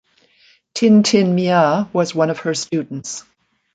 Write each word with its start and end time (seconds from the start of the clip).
Tin 0.73 1.03
Tin 1.03 1.35
Mya 1.35 1.87
was 1.93 2.15
one 2.15 2.31
of 2.31 2.39
her 2.39 2.55
students. 2.55 3.23